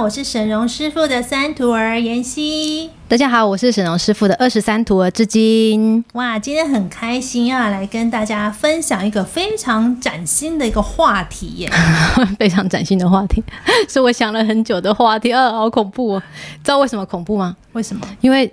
[0.00, 2.88] 好，我是沈荣师傅的三徒儿妍希。
[3.06, 6.02] 大家好，我是沈荣师傅的二十三徒儿至今。
[6.14, 11.70] 哇，今天很开心啊来跟大家分享一个非常崭新的一个话题耶，
[12.40, 13.44] 非常崭新的话题，
[13.90, 15.30] 是我想了很久的话题。
[15.30, 16.22] 啊，好恐怖哦！
[16.64, 17.54] 知道为什么恐怖吗？
[17.72, 18.08] 为什么？
[18.22, 18.50] 因为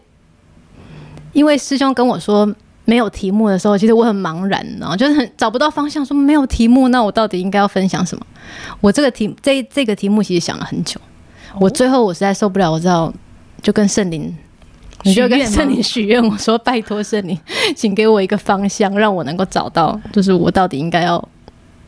[1.32, 2.54] 因为师兄跟我说。
[2.90, 6.06] 没有题目的时候，其实我很茫然，哦就是很找不到方向。
[6.06, 8.26] 说没有题目，那我到底应该要分享什么？
[8.80, 10.98] 我这个题这这个题目其实想了很久。
[11.54, 13.14] 哦、我最后我实在受不了，我知道
[13.62, 14.36] 就跟圣灵，
[15.04, 17.38] 你就跟圣灵许愿，我说拜托圣灵，
[17.76, 21.28] 请给我一个方向，让我能够找到，就是我到底应该要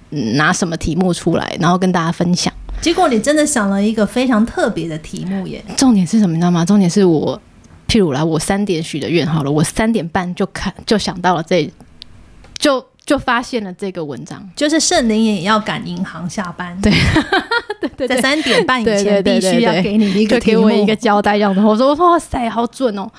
[0.10, 2.54] 拿什么题目出来，然后跟大家分享。
[2.82, 5.64] 结果你真的想了一个非常特别的题目耶！
[5.76, 6.34] 重点是什么？
[6.34, 6.64] 你知道吗？
[6.64, 7.40] 重点是我。
[7.88, 11.68] 譬如来，我三点许的愿好了，我三点半就看就想到了这，
[12.60, 16.94] 就就发现了这个文章，就是圣灵也要赶银行下班，对，
[17.82, 21.62] 对，对对，在三点半以前必须要给你一个给我一个交代，这样子。
[21.62, 23.10] 我说我说哇塞，好准哦，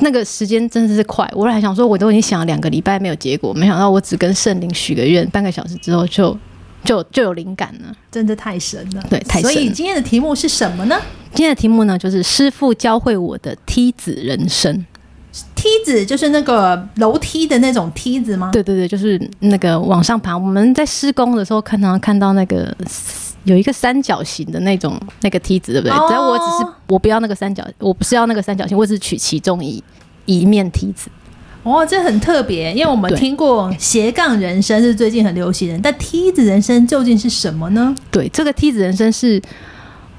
[0.00, 1.28] 那个时间真的是快。
[1.34, 6.36] 我还想说，我都已经想了两个礼拜没有结果，没想到我只跟圣灵许个愿，半个小时之后就。
[6.84, 9.02] 就就有灵感了，真的太神了。
[9.08, 9.54] 对，太神了。
[9.54, 11.00] 所以今天的题目是什么呢？
[11.32, 14.84] 今天的题目呢，就是师傅教会我的梯子人生。
[15.54, 18.50] 梯子就是那个楼梯的那种梯子吗？
[18.52, 20.36] 对对对，就是那个往上爬。
[20.36, 22.76] 我们在施工的时候，看到看到那个
[23.44, 26.08] 有一个三角形的那种那个梯子，对不对？
[26.08, 29.82] 只要我只是我不要那个三角，我不是要那个三角形，我只是取其中一
[30.26, 31.08] 一面梯子。
[31.62, 37.94] 哦，这很特别，因为我们听过斜杠人生是最近很流行的，但梯子人生究竟是什么呢？
[38.10, 39.40] 对，这个梯子人生是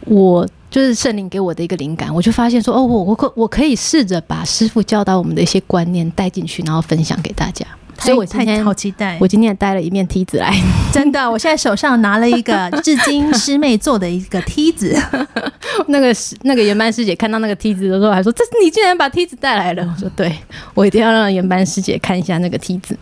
[0.05, 7.65] 我就是圣灵给我的一个灵感，我就发现说，哦，我我可我可以试着把师傅教导我们的一些观念带进去，然后分享给大家。
[7.99, 10.53] 所以我今天好期待，我今天也带了一面梯子来，
[10.91, 14.95] 真的，我现在手上拿了一个至今师妹做的一个梯子。
[15.87, 20.33] 那个师那个原班师姐看到那个梯子的时候，还说：“这是你竟然把梯子带来了。”我说：“对，
[20.73, 22.97] 我一定要让原班师姐看一下那个梯子。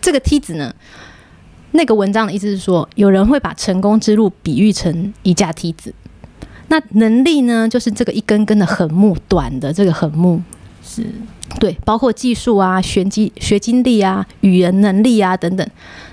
[0.00, 0.74] 这个梯子呢，
[1.70, 5.94] 那个文章的意思是说，有人会把成功之路比喻成一架梯子，
[6.68, 10.42] 那能力呢，就是这个一根根的横木，短的这个横木
[10.84, 11.06] 是。”
[11.60, 15.66] 对，包括技术啊、学经学经历啊、语言能力啊等等，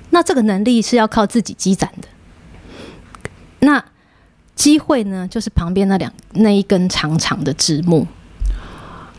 [0.09, 2.07] 那这个能力是要靠自己积攒的。
[3.61, 3.83] 那
[4.55, 8.05] 机会呢，就是旁边那两那一根长长的枝木。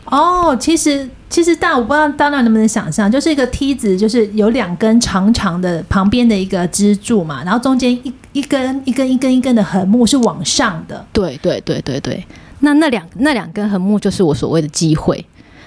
[0.05, 11.05] 哦，其实其实大我不知道大家能不能想象，就是一个梯子，就是有两根长长的旁边的一个支柱嘛，然后中间一一根一根一根一根的横木是往上的。
[11.13, 12.25] 对对对对对，
[12.59, 15.25] 那那两那两根横木就是我所谓的机会。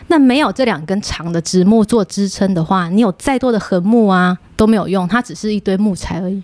[0.08, 6.42] 那没有这两根长的枝木做支撑的话，你有再多的横木啊都没有用，它只是一堆木材而已。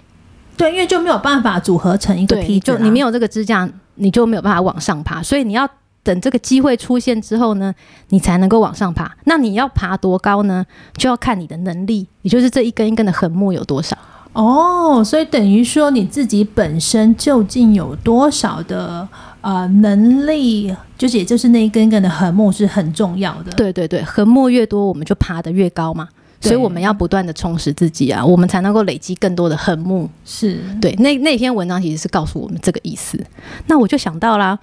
[0.56, 5.22] 对，因为就没有办法组合成一个梯子，就你没有这个支架，你就没有办法往上爬。
[5.22, 5.68] 所以你要
[6.02, 7.74] 等这个机会出现之后呢，
[8.08, 9.10] 你才能够往上爬。
[9.24, 10.64] 那你要爬多高呢？
[10.96, 13.96] 就要看你的能力，也就是这一根一根的横木有多少。
[14.32, 19.08] 哦，所以等于说你自己本身究竟有多少的
[19.40, 23.52] 呃能力，就是也就是那一根一根的横木是很重要的。
[23.52, 26.08] 对对对，横木越多，我们就爬得越高嘛。
[26.42, 30.08] 所以我们要不断的充实自己啊，我们才能够累积更多的横木。
[30.24, 33.22] 是对，那那篇文章其实是告诉我们这个意思。
[33.66, 34.58] 那我就想到啦，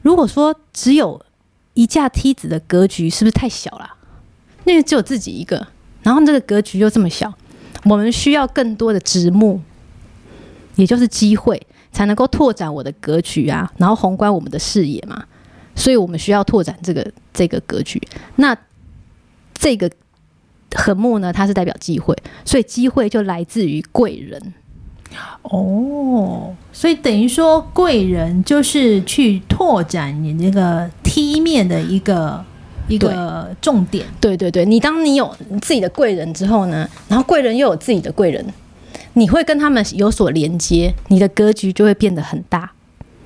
[0.00, 1.20] 如果说只有
[1.74, 3.90] 一架梯子的格局，是不是太小了？
[4.64, 5.66] 因为只有自己一个，
[6.02, 7.30] 然后这个格局又这么小。
[7.84, 9.60] 我们需要更多的直木，
[10.76, 11.60] 也就是机会，
[11.92, 15.24] 才能够拓展我的格局啊，然后宏观我们的视野嘛。
[15.74, 18.00] 所以我们需要拓展这个这个格局。
[18.36, 18.56] 那
[19.54, 19.90] 这个
[20.74, 24.54] 横木呢，它是代表机会，所以机会就来自于贵人。
[25.42, 32.44] 哦，所以等于说贵人就是去拓展你那个梯面的一个。
[32.88, 35.32] 一个重点，对对对，你当你有
[35.62, 38.44] 自己的贵人之后呢，然后贵人又有自己的贵人，
[39.14, 42.70] 你会跟他们有所连接，你的格局就会变得很大。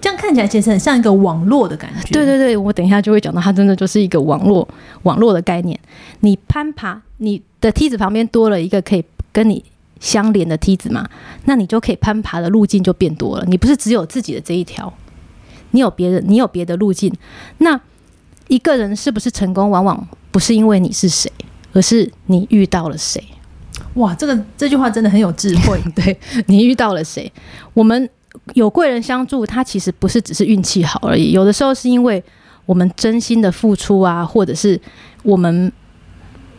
[0.01, 2.13] 这样看起来其实很像一个网络的感觉。
[2.13, 4.69] 对对对，我等一下就会讲到，它真的就是一个网络
[5.05, 5.79] 网络的概念。
[6.21, 9.65] 你攀爬，你的梯子旁边多了一个可以跟你
[10.01, 11.09] 相连的梯子嘛，
[11.45, 13.45] 那你就可以攀爬的路径就变多了。
[13.47, 14.93] 你不是只有自己的这一条，
[15.71, 17.13] 你有别的，你有别的路径，
[17.59, 17.81] 那。
[18.49, 21.33] 一个人是不是成功，往往不是因为你是谁，
[21.73, 23.25] 而是你遇到了谁。
[23.95, 25.81] 哇，这个这句话真的很有智慧。
[25.95, 27.31] 对，你遇到了谁？
[27.73, 28.09] 我们
[28.55, 32.23] 有贵人相助，他其实不是只是运气好而已，有的时候是因为
[32.67, 34.81] 我们真心的付出啊，或者是
[35.23, 35.73] 我们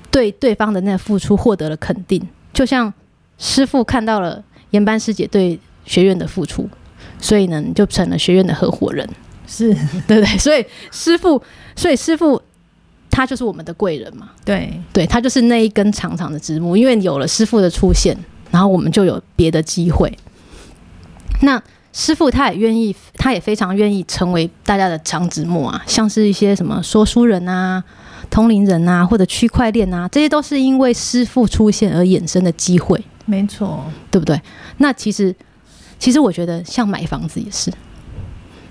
[0.09, 2.25] 对对方的那个付出获得了肯定。
[2.53, 2.93] 就像
[3.37, 6.69] 师傅看到了研班师姐对学院的付出，
[7.19, 9.05] 所以呢，你就成了学院的合伙人，
[9.45, 9.73] 是
[10.07, 10.37] 对不对？
[10.37, 11.41] 所以师傅，
[11.75, 12.41] 所以师父。
[13.15, 18.13] 他就是我们的贵人嘛，对对，他就是那一根长长的枝木，因为有了师傅的出现，
[18.51, 20.11] 然后我们就有别的机会。
[21.41, 21.61] 那
[21.93, 27.81] 师傅他也愿意，他也非常愿意成为大家的长枝木啊，像是一些什么说书人啊、
[28.29, 33.01] 通灵人啊，或者区块链啊，这些都是因为师傅出现而衍生的机会。
[33.25, 34.37] 没错，对不对？
[34.79, 35.33] 那其实，
[35.97, 37.71] 其实我觉得像买房子也是，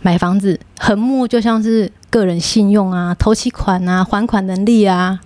[0.05, 1.91] 买房子横木就像是。
[2.15, 5.19] 个人信用啊，投期款啊，还款能力啊，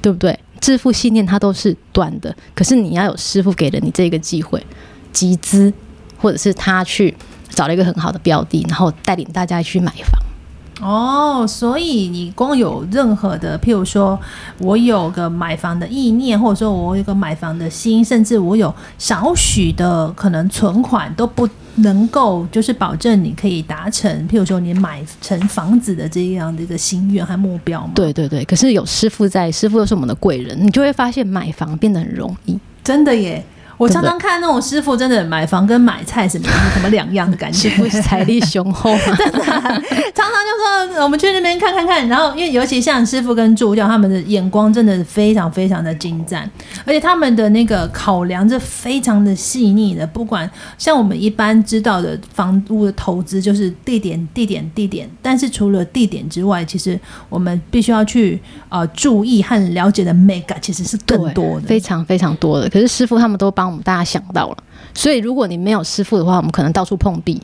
[0.00, 0.40] 对不对？
[0.62, 4.66] 致富信念它都是短的，可是你要有师傅给了你这个机会，
[5.12, 5.70] 集资，
[6.16, 7.14] 或者是他去
[7.50, 10.18] 找了一个很好的标的，然后带领大家去买房。
[10.82, 14.18] 哦，所以你光有任何的，譬如说
[14.58, 27.92] 我有个买房的意念，或者说我有个买房的心，甚至我有少许的可能存款，都不能够就是保证你可以达成，譬如说你买成房子的这样的一个心愿和目标吗？
[27.94, 33.44] 对对对，可是有师傅在，师傅又是我们的贵人，你就会发现买房变得很容易，真的耶。
[33.82, 37.68] 我常常看那种师傅，真的买房跟买菜什么什么两样的感觉，
[38.00, 39.42] 财力雄厚， 真的。
[39.42, 40.38] 常常
[40.86, 46.48] 就说我们去那边看看看，然后因为尤其像师傅跟助教，他们的眼光真的非常非常的精湛，
[46.84, 50.06] 而且他们的那个考量是非常的细腻的。
[50.06, 56.96] 不管像我们一般知道的房屋的投资，就是地点、地点、地点，但是除了地点之外，其实
[57.28, 62.68] 我们必须要去呃注意和了解的 mega 其实是更多的，非常非常多的。
[62.68, 63.71] 可是师傅他们都帮。
[63.72, 64.56] 我们大家想到了，
[64.94, 67.36] 所以如果你没有师傅的话，我们可能到处碰壁；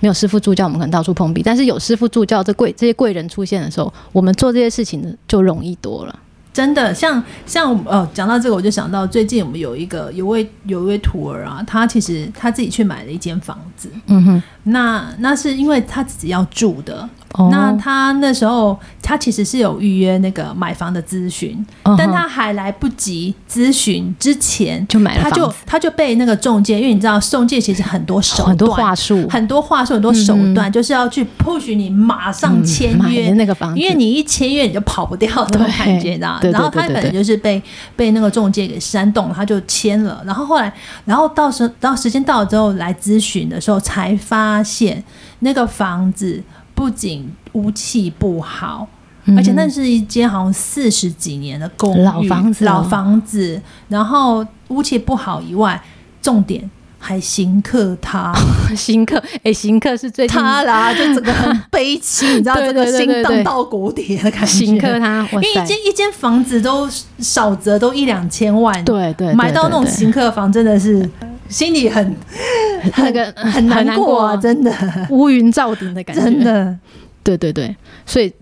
[0.00, 1.42] 没有师傅助教，我们可能到处碰壁。
[1.44, 6.18] 但是有师傅助教，这贵这些贵人出现的时候，我们做这些事情就容易多了。
[6.52, 17.08] 真的，像像哦，讲到这个，我就想到最近我们有一个有位有一位徒儿啊，他其实他自己去买了一间房子，嗯哼，那那是因为他自己要住的。
[17.38, 17.48] Oh.
[17.52, 21.94] 那他那时候，他其实是有预约那个买房的咨询，uh.
[21.96, 36.40] 但他还来不及咨询之前就买了房子，他就他就被那个中介，因为你知道中介其实很多手段、很多话术、很多话术、很多手段，就是要去 push 你马上签约、嗯、那个房子，因为你一签约你就跑不掉那种感觉，知道？
[36.42, 37.62] 然后他可能就是被
[37.94, 40.20] 被那个中介给煽动，他就签了。
[40.26, 40.72] 然后后来，
[41.04, 45.04] 然后到时到时间到了之后来咨询的时候，才发现
[45.38, 46.42] 那个房子。
[46.78, 48.86] 不仅屋气不好，
[49.24, 53.60] 嗯，而且那是一间好像四十几年的公寓，老房子，老房子。
[53.88, 55.82] 然后屋气不好以外，
[56.22, 56.70] 重点
[57.00, 58.32] 还行客他，
[58.76, 64.46] 行客哎，刑客是最他啦，就整个很悲戚， 你知道这个心荡到谷底的感觉。
[64.46, 66.88] 刑客他，因为一间一间房子都
[67.18, 71.10] 少则都一两千万，对对，对，买到那种行客房真的是。
[71.48, 72.16] 心里很
[72.96, 74.72] 那个很，难过啊，真的
[75.10, 76.78] 乌云罩顶的感觉，真的，
[77.24, 77.74] 对对对，
[78.04, 78.32] 所以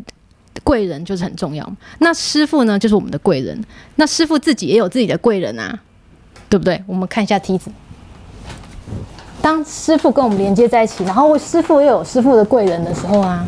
[0.64, 1.70] 贵人就是很重要。
[1.98, 3.58] 那师傅呢，就是我们的贵人。
[3.94, 5.78] 那师傅自己也有自己的贵人啊，
[6.48, 6.82] 对不对？
[6.86, 7.70] 我们看一下梯子，
[9.40, 13.46] 当师傅跟我们连接在一起，然后师傅又有师傅的贵人的时候啊，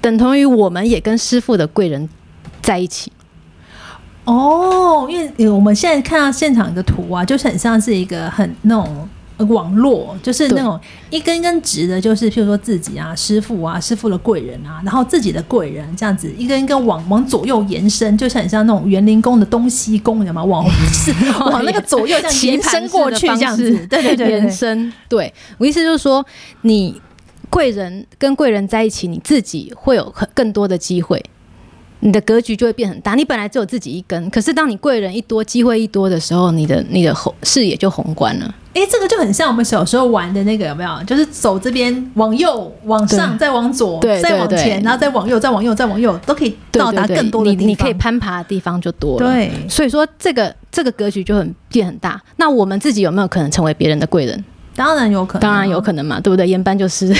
[0.00, 2.08] 等同于我们也跟师傅的贵人
[2.60, 3.10] 在一起。
[4.24, 9.08] 哦，因为我们现在看到现场的图啊，就是很像是一个很那种
[9.48, 10.78] 网络，就是那种
[11.10, 20.44] 一根一根直的，就是譬如说自己啊、师傅啊、师傅的贵人啊，然后自己的贵人这样子一根一根往往左右延伸，就是很像那种园林宫的东西宫，你知道吗？
[20.44, 21.12] 往是
[21.50, 24.92] 往那个左右这样延伸过去，这样子，对对对，延伸。
[25.08, 26.24] 对，我意思就是说，
[26.62, 27.00] 你
[27.50, 31.22] 贵人跟贵人在一起，你自己会有很更多的机会。
[32.04, 33.14] 你的格局就会变很大。
[33.14, 38.54] 你本来只有自己一根，可是当你贵人一多，机会一多的时候，你的你的宏视野就宏观了。
[38.74, 41.02] 哎、欸，这个就很像我们小时候玩的那个，有没有？
[41.04, 47.62] 就是走这边往右、往上，再往左，对，再往前，然后再往右、再往右、再往右，都可以到达更多的地方。
[47.62, 49.26] 你你可以攀爬的地方就多了。
[49.32, 52.20] 对，所以说这个这个格局就很变很大。
[52.36, 54.44] 那我们自己有没有可能成为别人的贵人？
[54.76, 56.46] 当然有可能，当然有可能嘛，对不对？
[56.46, 57.06] 研班就是。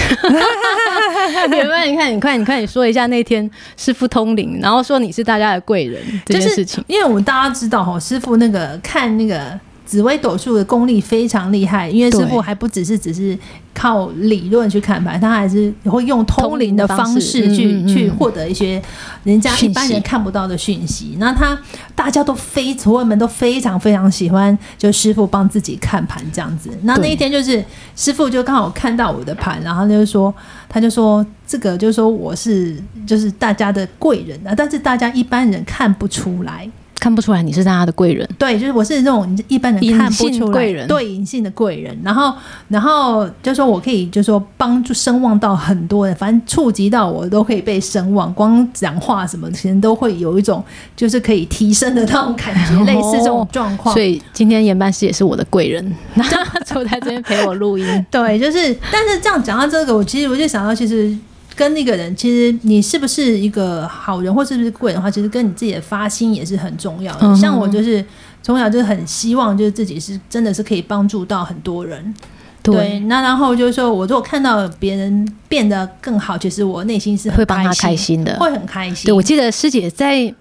[1.50, 13.38] 研班，你看，你看，你看，你说一下那天师傅通灵，然后说你是大家的贵人这件事情，就是、因为我们大家知道哈，师傅那个看那个紫微斗数的功力非常厉害，因为师傅还不只是只是
[13.74, 18.82] 靠理论去看牌，他还是会用通灵的方式去嗯嗯嗯去获得一些
[19.24, 21.16] 人家一般人看不到的讯息。
[21.18, 21.58] 那他
[21.94, 26.70] 大家都非所有人都非常非常喜欢，就师傅帮自己看盘这样子。
[26.82, 27.62] 那那一天就是
[27.94, 30.34] 师傅就刚好看到我的盘，然后就说，
[30.68, 32.76] 他就说这个就是说我是
[33.06, 36.68] 就是大家的贵人啊，但是大家一般人看不出来。
[36.98, 41.94] 看不出来你是大家的贵人，对，就是我是那种一般人看不出来贵人，对，隐性的贵人。
[42.02, 42.32] 然后，
[42.68, 50.64] 然后就说我可以，就说帮助声望到很多人，反正触及到我都可以被声望，光讲话什么，其实都会有一种
[50.96, 53.94] 就是可以提升的那种感觉，哦、类似这种状况。
[53.94, 55.94] 所以今天研班师也是我的贵人，
[56.64, 57.84] 坐在这边陪我录音。
[58.10, 61.14] 对，就是，但是这样讲到这个，我其实我就想到，其实。
[61.56, 67.20] 跟那个人，其实你是不是一个好人，或是不是贵人的话，其实跟你自己的发心也是很重要的。
[67.22, 68.04] 嗯、像我就是
[68.42, 72.14] 从小就很希望，就是自己是真的是可以帮助到很多人。
[72.62, 79.06] 对，对，那然后就是说我如果看到别人变得更好，其实我内心是会帮他开心的，会很开心。
[79.06, 80.34] 对，我记得师姐在。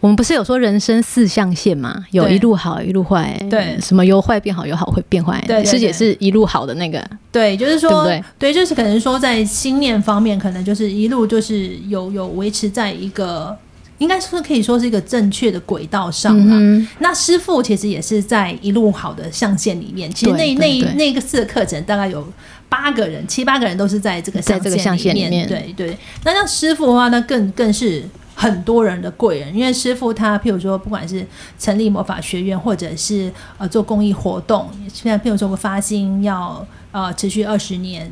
[0.00, 2.04] 我们不是有说人生四象限吗？
[2.10, 3.38] 有一路好，一路坏。
[3.50, 5.42] 对，什么由坏变好，由好会变坏。
[5.46, 7.06] 对，师姐是一路好的那个。
[7.30, 8.04] 对，就是说，
[8.38, 13.56] 对，就是可能说在心念方面，可能就是一路就是有有维持在一个，
[13.98, 16.56] 应该说可以说是一个正确的轨道上了。
[16.58, 20.10] 嗯、那师傅其实也是在一路好的象限里面。
[20.12, 22.26] 其实那那那个四个课程大概有
[22.68, 25.46] 八个人，七八个人都是在这个在这个象限里面。
[25.46, 25.96] 对对。
[26.24, 28.02] 那像师傅的话，那更更是。
[28.40, 31.26] 很多人的贵人，因为师傅他，譬如说，不管是
[31.58, 33.28] 成立魔法学院，或者是
[33.58, 38.08] 呃做公益活动，现在譬如说我发心要呃持续二十年，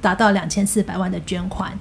[0.00, 1.78] 达到两千四百万的捐款，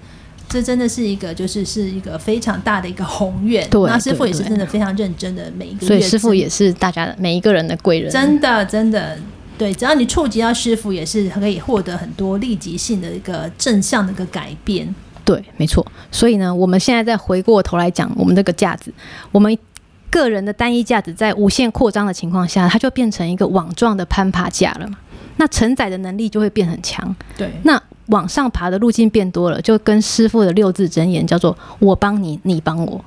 [0.50, 3.66] 这真的是一个就是是一个非常大的一个宏愿。
[3.70, 8.12] 对，那师傅也是真的非常认真的每一个月，所以师傅也是大家的每一个人的贵人。
[8.12, 9.18] 真的真的，
[9.58, 14.94] 对，只要你触及到师傅，也是可以获得很多立即性的一个正向的一个改变。
[15.26, 15.86] 对，没错。
[16.12, 18.94] 所以呢，我们现在再回过头来讲，我们这个架子，
[19.32, 19.58] 我们
[20.12, 24.98] 个人的单一架子在无限扩张的情况下，它就变成一个网状的攀爬架了嘛。
[25.38, 27.14] 那承载的能力就会变很强。
[27.36, 33.04] 对，那往上爬的路径变多了，就跟师傅的六字真言叫做“我帮你，你帮我”，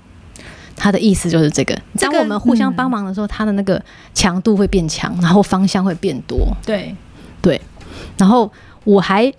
[0.75, 1.81] 他的意思就是这个。
[2.01, 3.81] 当我们互相帮忙的时候，它的那个
[4.13, 6.49] 强度会变强，然后方向会变多。
[6.67, 6.95] 对，
[7.41, 7.61] 对。
[8.17, 8.51] 然后
[8.83, 9.33] 我还。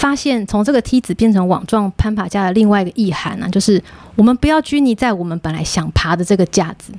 [0.00, 3.80] 发现从这个梯子变成网状攀爬架的另外一个意涵呢、啊，就是
[4.16, 6.90] 我们不要拘泥在我们本来想爬的这个架子。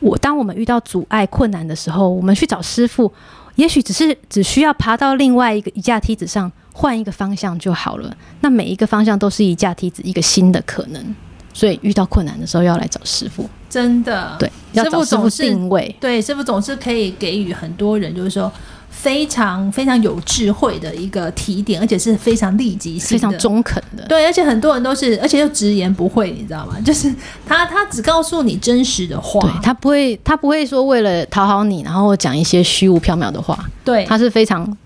[0.00, 3.12] 我当我们遇到阻碍困难的时候，我们去找师傅，
[3.56, 8.16] 也许只是只需要爬到另外一个一架梯子上，换一个方向就好了。
[8.40, 11.14] 那每一个方向都是一架梯子，一个新的可能。
[11.52, 15.94] 所以遇到困难的时候要来找师傅，真的对，要找师傅定位。
[16.00, 18.50] 对，师傅总是可以给予很多人，就是说。
[18.92, 24.04] 非常非常有智慧的一个提点，而且是非常立即性、非常中肯的。
[24.06, 26.78] 对，而且很多人都是，而且又直言不讳，你知道吗？
[26.84, 27.12] 就是
[27.44, 33.58] 他他只告诉你真实的话，对，他不会他不会说为了讨好你，然后讲一些虚无缥缈的话。
[33.84, 34.76] 对，他是非常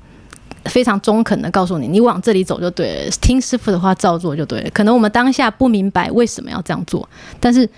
[0.64, 4.70] 非常中肯的告诉你，你往这里走就对了，听师傅的话照做就对了。
[4.70, 7.06] 可能我们当下不明白为什么要这样做，
[7.38, 7.68] 但是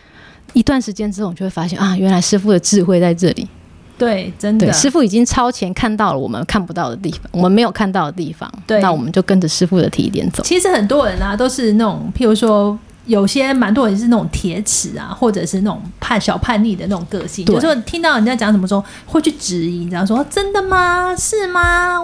[0.53, 3.49] 一段时间之后，你就会发现啊，原来师傅的智慧在这里。
[3.99, 8.51] 对，真的，师傅已经超前看到了我们看不到的地方，我们没有看到的地方。
[8.67, 10.43] 对，那我们就跟着师傅的提点走。
[10.43, 12.79] 其实很多人啊，都是那种，譬如说。
[13.09, 21.17] 有些蛮多人是那种铁齿啊，或者是那种叛小叛逆的那种个性，有时候听到人家讲什么时候会去质疑，你知道说真的吗？
[21.17, 21.97] 是吗？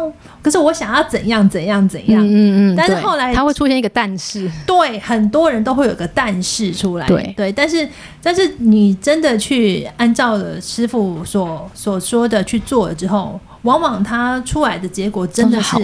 [0.42, 7.88] 可是我想要怎样怎样怎样，嗯嗯，但是后来他会出现一个但是，对，很多人都会有个但是出来，对对，但是
[8.22, 13.38] 但是你真的去按照了师傅所所说的去做了之后。
[13.64, 15.76] 往往他出来的结果真的是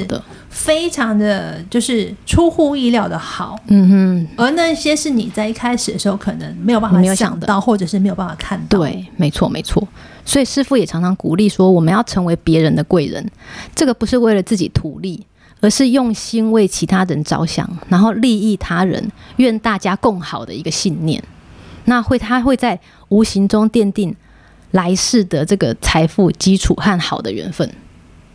[0.49, 3.59] 非常的，就是出乎意料的好。
[3.67, 8.79] 嗯哼，而那些是你在一开始的时候可能没有办法想到，或者是没有办法看到。
[8.79, 9.87] 对，没错，没错。
[10.25, 13.27] 所以师傅也常常鼓励说，我们要成为别人的贵人。
[13.75, 15.27] 这个不是为了自己图利，
[15.61, 21.23] 而是用心为其他人着想，然后利益他人，愿大家共好的一个信念。
[21.87, 24.15] 那会，他会在无形中奠定。
[24.73, 27.69] 来世的这个财富基础和好的缘分，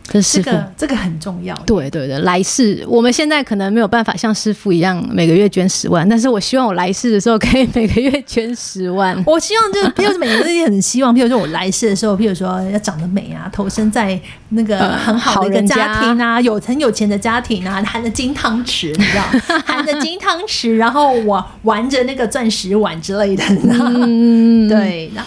[0.08, 1.56] 这师父、这个、这个很重要。
[1.66, 9.20] 对对对，来世我们现在可能没有办法像师父一样每个月捐十万，但是我希望我来世的时候可以每个月捐十万。
[9.26, 14.18] 我希望就是，譬如每个人也很希望，譬如说我来世的时候，譬如说要长得美啊，投身在
[14.50, 19.24] 那个很好的一个家庭啊，有很有钱的家庭啊，含着金汤匙，你知道，
[19.64, 25.22] 含着金汤匙，然后我玩着那个钻石碗之类的，嗯，对，对。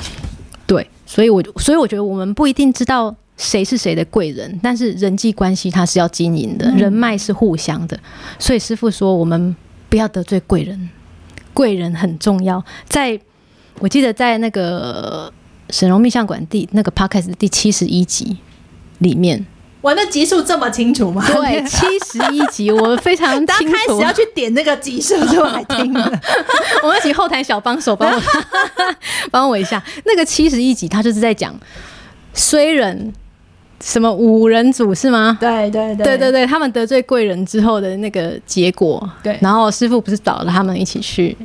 [1.10, 8.00] 所以我，就所以我觉得我们不一定知道谁是谁的贵人，但是人际关系它是要经营的，嗯、人脉是互相的。
[8.38, 9.56] 所以师傅说，我们
[9.89, 10.89] 不要得罪贵人，
[11.51, 12.63] 贵人很重要。
[12.88, 13.20] 在
[13.80, 15.34] 我记得在那个
[15.72, 18.38] 沈荣命相馆第那个 podcast 第七十一集
[19.00, 19.44] 里面。
[19.82, 21.26] 我的集数这么清楚吗？
[21.26, 23.74] 对，七十一集，我非常清楚。
[23.74, 26.22] 开始要去点那个集数就来听了。
[26.84, 28.22] 我们请后台小帮手帮我
[29.32, 29.82] 帮我一下。
[30.06, 31.58] 那个七十一集，他就是在讲
[32.34, 33.14] 衰人。
[33.82, 35.38] 什么五人组是吗？
[35.40, 39.10] 对对对对对对，他们得罪贵人之后的那个结果。
[39.24, 41.36] 对，然后师傅不是找了他们一起去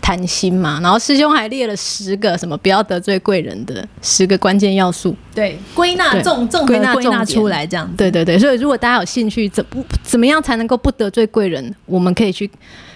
[0.00, 0.80] 谈心嘛？
[0.82, 5.14] 然后师兄还列了十个什么不要得罪贵人的十个关键要素。
[5.34, 7.90] 对，归纳重重归纳归纳出来这样。
[7.96, 11.74] 对对对，所以如果大家有兴趣，怎不怎么样才能够不得罪贵人？
[11.86, 12.50] 我们可以去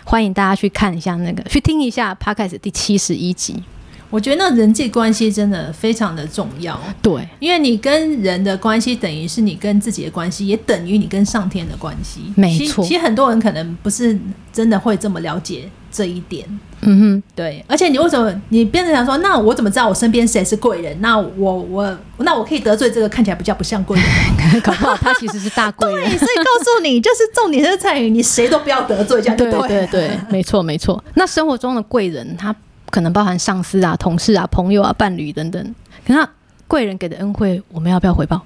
[0.05, 3.63] 欢迎大家去看一下那个，去听一下 Podcast 第七十一集。
[4.11, 12.21] 我觉得那人际关系真的非常的重要，对，因为你跟人的关系等于是你跟自己的关系，也等于你跟上天的关系。
[12.37, 14.17] 没错，其实很多人可能不是
[14.53, 16.47] 真的会这么了解这一点。
[16.83, 17.65] 嗯哼，对。
[17.67, 20.97] 而且你为什么你变成想说，那我怎么知道我身边谁是贵人？
[21.01, 26.05] 那我我那我可以得罪这个看起来比较不像贵人， 搞不好他其实是大贵人。
[26.09, 31.03] 对，所以告诉你，就是重点是在于你谁都不要得罪，这样对对对对，没错没错。
[31.15, 32.55] 那生活中的贵人他。
[32.91, 35.75] 可能包含上司啊、同事啊、朋友啊、伴侣等等。
[36.07, 36.29] 可那
[36.67, 38.41] 贵人给的恩惠，我们要不要回报？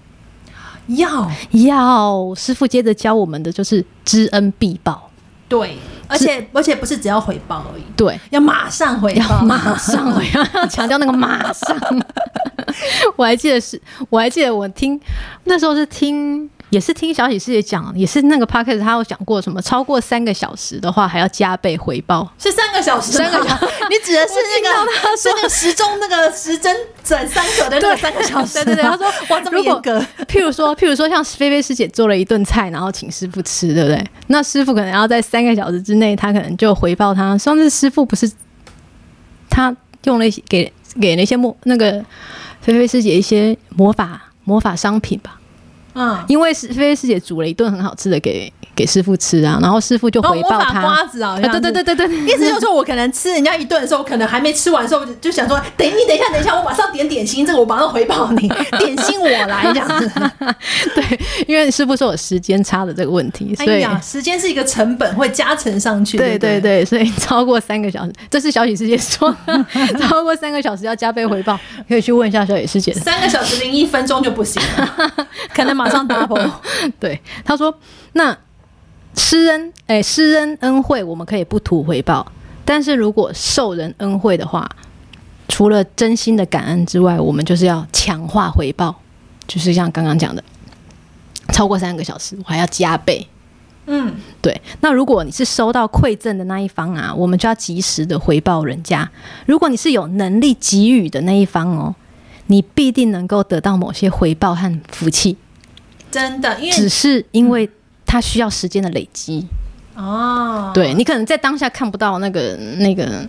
[0.88, 2.34] 要要。
[2.34, 5.10] 师傅接着教我们的就是知恩必报。
[5.48, 7.82] 对，而且而且不是只要回报而已。
[7.96, 11.76] 对，要马上回报，马上回报，要 强调那个马上。
[13.16, 15.00] 我还记得是，我还记得我听
[15.44, 16.48] 那时候是听。
[16.70, 29.98] 也是听小喜师姐讲，也是那个 podcast 他有讲过什么，超过三个小时的话还要加倍回报，是三个小时，三个小时， 你指的是那个他说那个时钟那个时针转三格的那个三个小时， 对对对，他说 哇这么严格，
[30.28, 34.06] 譬如说譬如说像菲菲师姐做了一顿菜，然后请师傅吃，对不对？
[34.28, 37.36] 那师傅可能要在三个小时之内，他可能就回报他。
[37.36, 38.30] 上次师傅不是
[39.48, 39.74] 他
[40.04, 41.92] 用了一些给给那些魔那个
[42.60, 45.39] 菲菲师姐一些魔法魔法商品吧。
[46.00, 60.10] 嗯，因为是菲菲师姐煮了一顿很好吃的给给师傅吃啊，然后师傅就回报他瓜子啊，对对对对对，意思就是说我可能吃人家一顿的时候，可能还没吃完的时候，就想说， 等你等一下，等一下，我马上点点心，这个我马上回报你， 点心我来这样子。
[60.94, 66.16] 对，因为师傅说有时间差的这个问题，所以、哎、时间是一个成本，会加成上去。
[66.16, 69.34] 对对对，所以超过三个小时，这是小喜师姐说，
[70.00, 72.92] 超过三个小时要加倍回报，可以去问一下小喜师姐。
[72.94, 75.10] 三个小时零一分钟就不行了，
[75.54, 76.50] 可能马上 double。
[76.98, 77.74] 对，他说
[78.12, 78.36] 那。
[79.16, 82.30] 施恩，哎，施恩恩惠，我们可以不图回报。
[82.64, 84.68] 但是如果受人恩惠的话，
[85.48, 88.94] 除了真心的感恩之外，我们就是要强化回报，
[89.48, 90.42] 就是像刚刚讲的，
[91.52, 93.26] 超过三个小时，我还要加倍。
[93.86, 94.62] 嗯，对。
[94.80, 99.10] 那如果你是收到馈赠的那一方啊，我们就要及时的回报人家。
[99.46, 101.92] 如果你是有能力给予的那一方哦，
[102.46, 105.36] 你必定能够得到某些回报和福气。
[106.12, 107.68] 真的，因为只是因为。
[108.10, 109.46] 它需要时间的累积。
[109.94, 113.24] 哦，对，你可能在当下看不到那个那个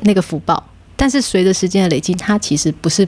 [0.00, 0.64] 那个福报，
[0.96, 3.06] 但是随着时间的累积，它其实不是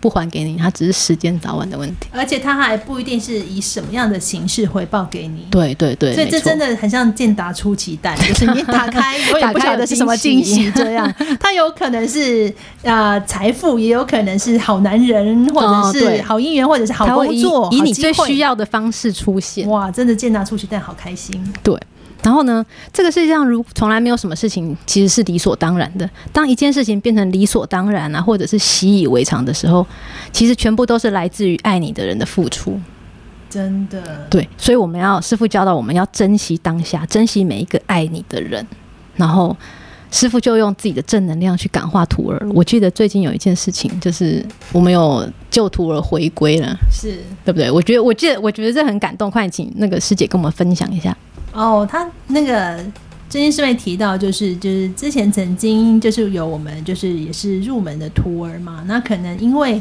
[0.00, 2.08] 不还给你，它只是时间早晚的问题。
[2.12, 5.46] 而且它还不一定是以什么样的形式回报给你。
[5.50, 10.70] 对对对，所以这真的很像健达出奇蛋， 就是你打开 我也不晓得是什么惊喜。
[10.72, 19.68] 这样， 它有可能是呃财富，也有可能是好男人，或者是好姻缘，或者是好工作，以，以你最需要的方式出现。
[19.68, 21.42] 哇，真的健达出奇蛋，好开心。
[21.62, 21.78] 对。
[22.26, 26.10] 然后呢，这个世界上如从来没有什么事情其实是理所当然的。
[26.32, 29.86] 当一件事情变成理所当然啊，或者是习以为常的时候，
[30.32, 32.80] 其实全部都是来自于爱你的人的付出。
[33.48, 38.66] 真的，对，所以我们要师傅教导我们要珍惜当下，珍惜每一个爱你的人。
[39.14, 39.56] 然后
[40.10, 42.44] 师傅就用自己的正能量去感化徒儿。
[42.52, 47.70] 我记得最近有一件事情，就是我们有救徒儿回归了，是对不对？
[47.70, 49.30] 我觉得，我记得，我觉得这很感动。
[49.30, 51.16] 快请那个师姐跟我们分享一下。
[51.56, 52.78] 哦，他那个
[53.30, 59.80] 最近是没提到，就是就是之前曾经就是有我们就是也是入门的徒儿嘛，那可能因为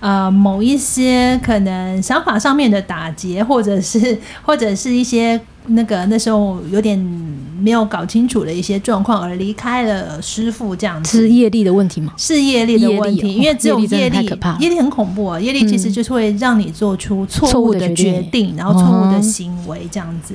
[0.00, 6.98] 呃某一些可能想法上面的打结，或者是 或者是一些那个那时候有点
[7.58, 12.12] 没有搞清楚的一些状况而离开了师傅这样子，是业力的问题吗？
[12.18, 20.34] 是业力的问题，因为只有业力，业力太可怕，业力很恐怖啊，业力其实就是会让你做出错误的决定，然后错误的行为这样子。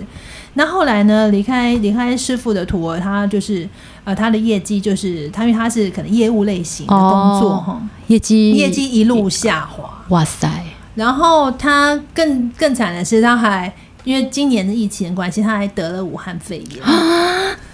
[0.59, 1.29] 那后来呢？
[1.29, 3.65] 离开离开师傅的徒儿，他就是
[4.03, 9.89] 呃，他的业绩就是他，因为他是可能业务类型的工作哈，业绩业绩一路下滑。
[10.09, 10.49] 哇塞！
[10.95, 16.83] 然后他更更惨的是，他还因为今年的疫情的关系，他还得了武汉肺炎。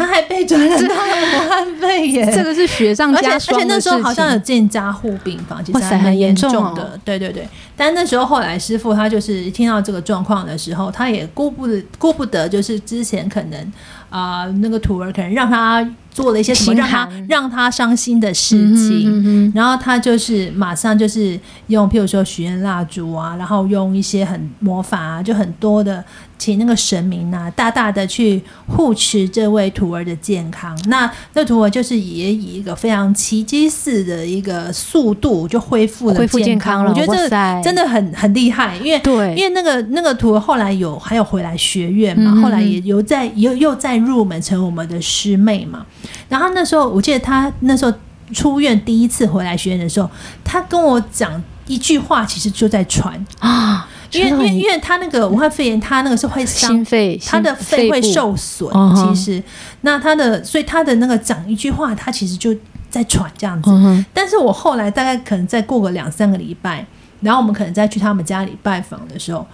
[0.00, 3.56] 他还被传染到了 武汉肺炎，这个是雪上加霜。
[3.56, 6.98] 而且那时候好像有建加护病房，其实还很严重的。
[7.04, 13.72] 对对对，但那时候后来师傅他就是听到这个状况的时候，他也顾不得顾不得，就是之前可能
[14.08, 15.86] 啊、呃、那个徒儿可能让他。
[16.12, 26.04] 做了一些什么让他让他伤心的事情，嗯嗯、然后他就是马上就是用，譬如说许愿蜡烛啊，然后用一些很魔法啊，就很多的
[26.40, 30.74] 请那个神明啊，大大的去护持这位徒儿的健康。
[30.86, 36.90] 那那徒儿就是也以一个非常奇迹似的一个速度就恢复了健康了。
[36.90, 45.84] 我觉得这真的很很厉害，因为对，因为那个那个徒儿后来有还有回来学院嘛，嗯、后来也有在又又再入门成我们的师妹嘛。
[46.30, 47.92] 然后那时候，我记得他那时候
[48.32, 50.08] 出院第一次回来学院的时候，
[50.42, 51.30] 他跟我讲
[51.66, 58.70] 一句话，其实就在传啊，因为因为因为他那个武汉肺炎，他那个是会心肺，他的肺会受损。
[58.94, 59.42] 其实，
[59.82, 62.54] 那他的所以他的那个讲一句话，他其实就
[62.88, 63.70] 在喘这样子。
[64.12, 66.84] 但是我后来大概可能再过个两三个礼拜，
[67.20, 69.46] 然后我们可能再去他们家里拜访的时候。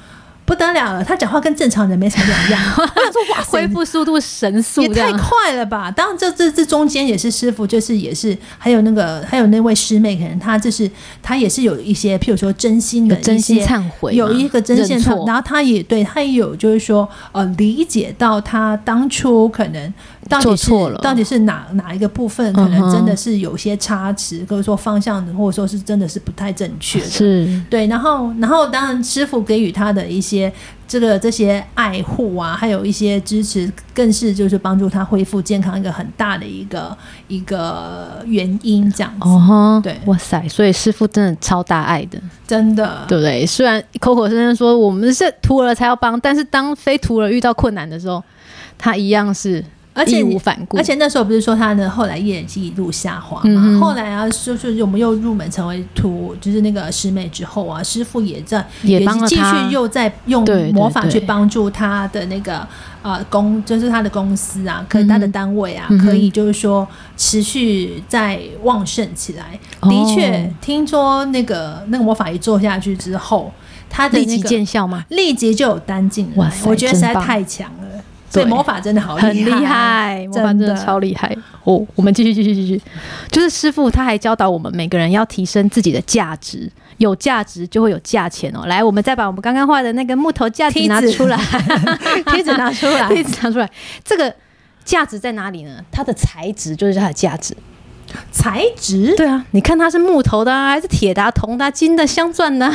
[0.47, 2.75] 不得了了，他讲话跟正常人没什么两样。
[2.79, 5.91] 我想说，哇，恢复速度神速，也太快了吧！
[5.91, 10.89] 当然，这这这中间也是师傅，就是也是还有那个还有那位师妹，可能他就是
[11.21, 19.93] 他也是有一些，譬如说真心的真心忏悔，有一个真心忏，然后他也对他也有就是说呃理解到他当初可能
[20.29, 27.89] 到底是错了，到底是哪哪一个部分可能真的是有些差池，或者说方向，或者说是真的是不太正确的，是对。
[27.89, 30.36] 然后然后当然师傅给予他的一些。
[30.37, 30.53] 些
[30.87, 36.97] 这个这些爱护啊，还有一些支持，更是就是帮助他恢复健康一个很大的一个
[37.29, 39.29] 一个原因，这样子。
[39.29, 43.47] 哦，对，哇塞，所以师傅真的超大爱的，真的，对不对？
[43.47, 48.23] 虽然口口声声说我们是徒儿才要帮，但是当非徒儿遇到困难的时候，
[48.77, 49.65] 他一样是。
[49.97, 53.63] 而且义无反顾，而且那时候不是说他的，后来业绩一路下滑嘛。
[53.65, 62.67] 嗯、后来啊，就是我们又入门成为徒，就是那个师妹之后啊，师傅也在也继续又在用魔法去帮助他的那个
[63.01, 69.59] 呃公，就是他的公司啊，可以他的单位啊，嗯、可以就是说持续在旺盛起来。
[69.81, 73.51] 嗯、的确，听说那个那个魔法一做下去之后，
[73.89, 75.05] 他的、那个、立即见效吗？
[75.09, 77.86] 立即就有单进来，我觉得实在太强了。
[78.33, 81.35] 对，魔法真的好厉害，很厉害，魔法真的超厉害
[81.65, 81.87] 哦！
[81.95, 82.81] 我们继续继续继续，
[83.31, 88.67] 就是师傅他还教导我们每个人要提升自己的价值，有价值就会有价钱哦。
[88.67, 91.39] 来，我们再把我们刚刚画的那个木头架 子拿出来，
[92.33, 93.71] 梯子拿出来， 梯子拿出来。
[94.05, 94.35] 这个
[94.85, 95.83] 价值在哪里呢？
[95.91, 97.57] 它的材质就是它的价值。
[98.31, 99.15] 材质？
[99.17, 102.71] 对啊，你看它是木头的啊，还是铁的啊、铜的啊、金的、镶钻的？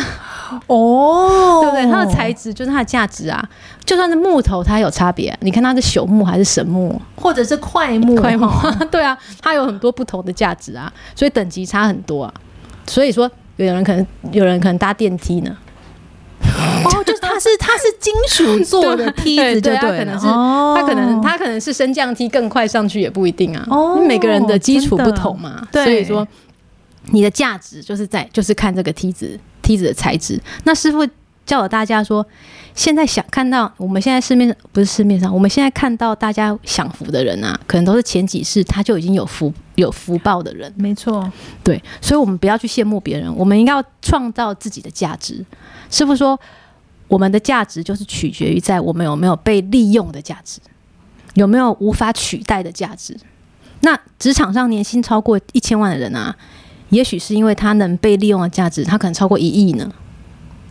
[0.68, 1.92] 哦，对不对？
[1.92, 3.44] 它的材质就是它的价值啊。
[3.86, 5.38] 就算是木头，它有差别啊。
[5.42, 8.16] 你看它是朽木还是神木，或者是块木？
[8.16, 8.50] 块木，
[8.92, 12.34] 对啊，它有很多不同的价值啊，所以等级差很多啊。
[12.88, 15.56] 所以说，有人可能有人可能搭电梯呢。
[16.44, 23.66] 哦，就是它是金属做的 梯子，对，可能是它可能它可能是升降梯更快上去也不一定啊。
[23.70, 26.28] 哦，每个人的基础不同嘛，所以说
[27.12, 30.40] 你的价值就是在就是看这个梯子梯子的材质。
[30.64, 31.06] 那师傅
[31.46, 32.26] 教导大家说。
[32.74, 40.74] 现在想看到，我们现在市面上不是市面上，我们现在看到大家享福的人啊，可能都是前几世他就已经有福有福报的人。
[40.78, 41.30] 没错，
[41.66, 45.46] 对，所以我们不要去羡慕别人，我们应该要创造自己的价值。
[45.90, 46.40] 师傅说，
[47.12, 50.62] 我们的价值就是取决于在我们有没有被利用的价值，
[51.34, 53.18] 有没有无法取代的价值。
[53.82, 56.34] 那职场上年薪超过一千万的人啊，
[56.88, 59.92] 也许是因为他能被利用的价值，他可能超过一亿呢。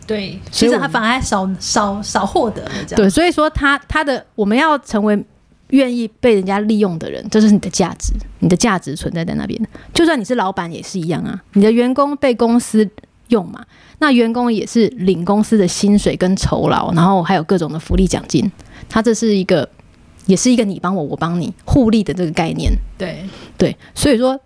[0.07, 2.95] 对，其实他反而还少少少获得的这样。
[2.95, 5.23] 对，所以说他他的我们要成为
[5.69, 9.61] 愿意被人家利用的人，这是你的价值，你的价值存在在那边。
[9.93, 12.89] 就算你是老板也是一样啊，你的员工被公司
[13.31, 13.65] 用嘛，
[13.99, 18.49] 那员工也是领公司的薪水跟酬劳，然后还有各种的福利奖金。
[18.87, 19.67] 他这是一个，
[20.27, 22.71] 也是一个你帮我，我帮你互利的这个概念。
[22.97, 23.25] 对
[23.57, 24.39] 对，所以说。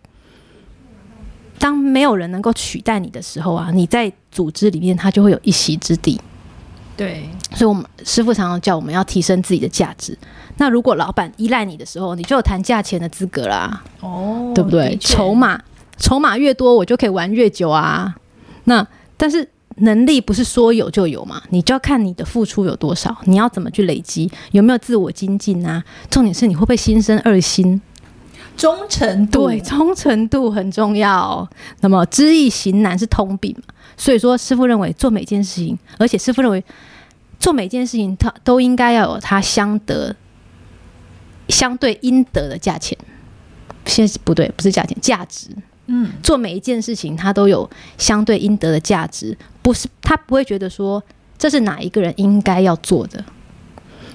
[1.57, 6.19] 当没有人能够取代你的时候啊，你在组织里面，他就会有一席之地。
[6.97, 10.17] 对，所以，我们师傅常常叫我们要提升自己的价值。
[10.57, 13.81] 那如果老板依赖你的时候，你就有谈价钱的资格啦。
[14.01, 14.97] 哦，对不对？
[14.97, 15.57] 筹码，
[15.97, 18.13] 筹码越多，我就可以玩越久啊。
[18.65, 18.85] 那
[19.17, 19.47] 但是
[19.77, 25.83] 能力不是说有就有嘛，你就要看你的付出有多少，你要怎么去累积，有没有自我精进啊？
[26.09, 27.81] 重点是你会不会心生二心？
[28.55, 31.45] 忠诚度，对，忠诚度很重要。
[31.81, 33.73] 那么知易行难是通病嘛？
[33.97, 36.63] 所以说，师傅认为做每件事情，而且师傅认为
[37.37, 40.15] 做每件事情，他都应该要有他相得、
[41.49, 42.97] 相对应得的价钱。
[43.85, 45.49] 现在不对，不是价钱，价值。
[45.87, 51.03] 嗯，做每一件事情，他都有相对应得的价值，不是他不会觉得说
[51.37, 53.23] 这是哪一个人应该要做的。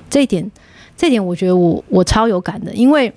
[0.08, 0.50] 这一点，
[0.96, 3.12] 这一点，我觉得我我超有感的，因为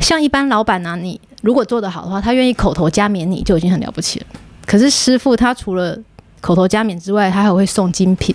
[0.00, 4.26] 像一般老板呢、啊，你如果做得好的话，他愿意口头加冕你就已经很了不起了。
[4.66, 5.96] 可是师傅他除了
[6.40, 8.34] 口头加冕之外，他还会送精品，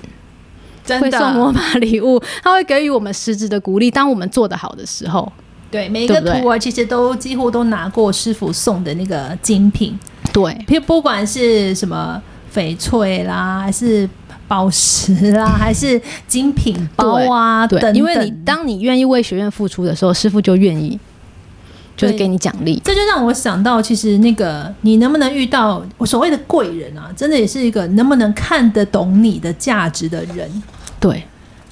[0.86, 3.92] 真的会送魔法礼物，他会给予我们实质的鼓励。
[3.92, 5.30] 当我们做得好的时候。
[5.72, 9.98] 对，每一个徒儿其实都几乎都拿过师傅送的那个精品。
[10.34, 12.22] 对，不不管是什么
[12.54, 14.08] 翡翠啦，还是
[14.48, 17.96] 宝石啦， 还是精品包啊等等。
[17.96, 21.00] 因为你当你愿意为学院付出的时候，师傅就愿意，
[21.96, 22.82] 就是给你奖励。
[22.84, 30.64] 这就让我想到，其实那个你能不能遇到我所谓的贵人啊，真的也是一个能不能看得懂你的价值的人。
[31.00, 31.24] 对。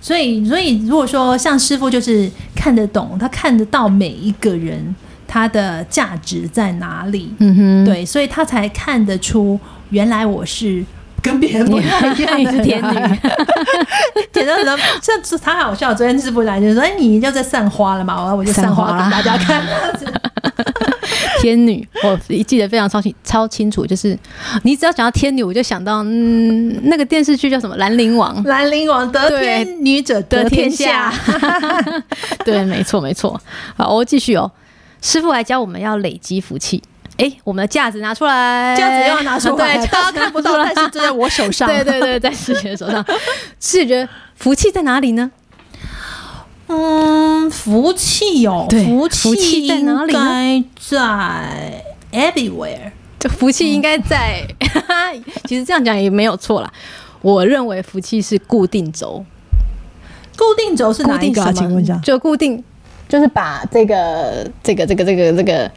[0.02, 4.96] 所以，所以如果说像师傅就是看得懂，他看得到每一个人
[5.28, 9.60] 他的价值在哪里，嗯哼，对，所以他才看得出
[9.90, 10.84] 原来我是
[11.22, 13.20] 跟别人不太一样的天女。
[14.32, 15.94] 天哪，这这他好笑！
[15.94, 19.62] 昨天师傅来就说：“哎，你就在散花了嘛？”我我就散花给大家看。
[21.40, 24.18] 天女， 我记得非常超清超清楚，就是
[24.64, 31.14] 你只要讲到天女，我就想到嗯，那个电视剧叫什么《兰陵王》， 兰陵王得天女者得天下。
[32.46, 33.40] 对，没错没错。
[33.76, 34.52] 好，我继续哦。
[35.02, 36.84] 师傅还教我们要累积福气。
[37.18, 41.68] 哎，我们的架子拿出来，架子要拿出来，对，大家看不到，但是就在我手上。
[41.68, 43.04] 对对对，在师姐手上。
[43.60, 45.30] 师姐觉得福气在哪里呢？
[46.72, 48.68] 嗯，福气有，
[49.12, 50.66] 福气在哪里呢？
[50.80, 54.46] 在 everywhere，这福气应该在。
[54.60, 56.72] 嗯、 其实这样讲也没有错啦。
[57.24, 59.26] 我认为福气是固定轴，
[60.38, 61.52] 固定轴是哪一个？
[61.54, 62.64] 请问一下，就固定，
[63.08, 65.72] 就是把这个、这个、这个、这个、这个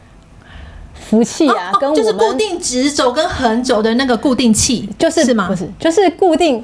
[0.93, 5.47] 福气啊，跟就是固定直轴跟横轴的那个固定器，就是是吗？
[5.47, 6.63] 不是，就是固定。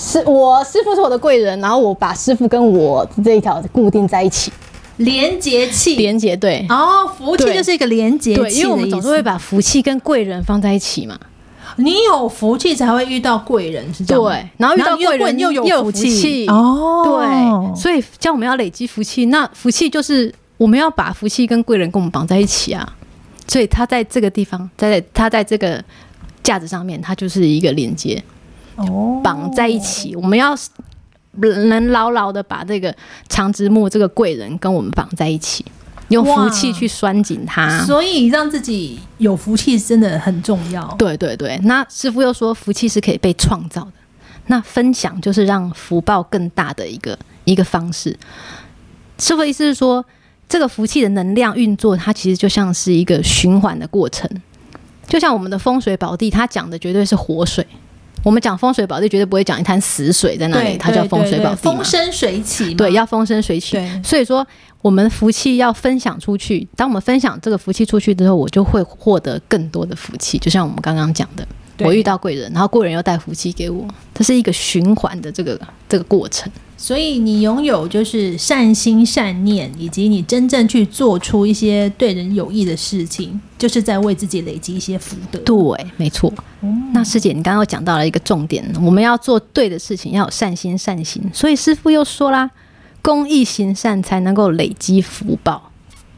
[0.00, 4.52] 是我师傅是我的贵人，然后我把师傅跟我这一条固定在一起，
[4.98, 6.64] 连接器，连接对。
[6.68, 11.18] 哦，福气就是一个连接器，对，因为我们总是会把福气跟贵人放在一起嘛。
[11.78, 16.46] 你有福气才会遇到贵人，是这样对，然后遇到贵人又有福气。
[16.46, 22.88] 哦，对，所以叫我们要累积福气，那福气就是我们要把福气跟贵人跟我们绑在一起啊，
[23.48, 25.82] 所以他在这个地方，在他在这个
[26.44, 28.22] 架子上面，它就是一个连接。
[28.78, 30.56] 哦，绑在一起，我们要
[31.40, 32.94] 能牢牢的把这个
[33.28, 35.64] 长直木这个贵人跟我们绑在一起，
[36.08, 40.84] 用福气去拴紧它，所以让自己有福气真的很重要。
[40.98, 43.92] 对对对，那师傅又说福气是可以被创造的，
[44.46, 48.16] 那分享就是让福报更大的一个一个方式。
[49.18, 50.04] 师傅意思是说，
[50.48, 54.28] 这个福气的能量运作，它其实就像是一个循环的过程，
[55.06, 57.66] 就像我们的风水宝地，它讲的绝对是活水。
[58.28, 62.74] 我们讲风水宝地，绝对不会讲一滩死水在那里，它叫风水宝地，风生水起。
[62.74, 63.80] 对，要风生水起。
[64.04, 64.46] 所以说，
[64.82, 66.68] 我们福气要分享出去。
[66.76, 70.36] 当我们分享这个福气出去之后，我就会获得更多的福气。
[70.36, 76.52] 就像我们刚刚讲的，我遇到贵人，然后贵人又带福气给我，这是一个循环的这个这个过程。
[76.80, 85.40] 所以你拥有就是善心善念，以及你真正去做出一些对人有益的事情，就是在为自己累积一些福德。
[85.40, 86.32] 对，没错。
[86.60, 91.20] 嗯、那师姐，你刚刚又讲到了一个重点，我们要做对的事情，要有善心善行。
[91.34, 92.48] 所以师傅又说啦，
[93.02, 95.72] 公益行善才能够累积福报。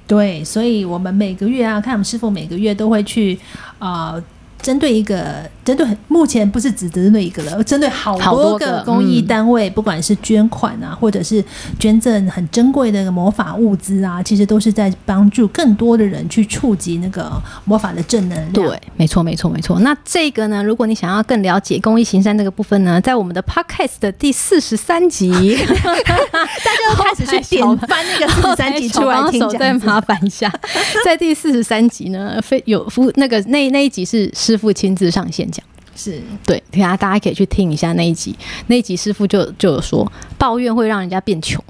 [0.07, 3.39] 对，所以我们每个月啊，看我们师傅每个月都会去
[3.79, 4.13] 啊。
[4.13, 4.25] 呃
[4.63, 11.43] 针对一个，针对目前不是只针对一个了，针对好多个公益单位，嗯、不管是捐款啊，或者是
[11.79, 17.31] 捐赠很珍贵的魔法物资啊，其实都是在帮助更多的人去触及那个
[17.65, 18.53] 魔法的正能量。
[18.53, 19.81] 对，没错，没错，没错。
[19.81, 25.31] 那这个呢，如果你想要更了解公益行善这个部分呢，在我们的 Podcast 的第四十三集，
[25.67, 30.53] 大家都开始去点翻那个四十三集出来听，再麻烦一下，
[31.05, 34.31] 在第四十三集呢，非有夫那个那那一集是。
[34.51, 36.21] 师傅亲自上线讲，是。
[36.45, 38.35] 对，大家大家可以去听一下那一集，
[38.67, 41.63] 那一集师傅就就有说，抱怨会让人家变穷，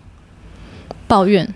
[1.07, 1.55] 抱怨。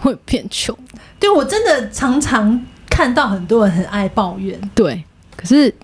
[0.00, 0.76] 会变穷。
[1.18, 5.02] 对，我真的常常看到很多人很爱抱怨，对，
[5.34, 5.74] 可是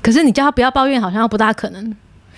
[0.00, 1.94] 可是你叫他不要抱怨，好像不大可能。